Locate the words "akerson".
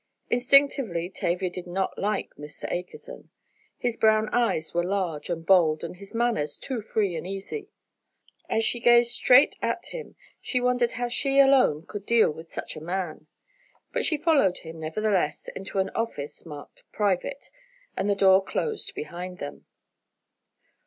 2.71-3.29